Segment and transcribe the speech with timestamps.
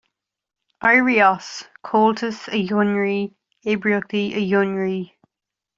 [0.91, 1.51] Éirí as;
[1.85, 3.19] Comhaltas a Fhionraí;
[3.63, 5.01] Oibríochtaí a Fhionraí.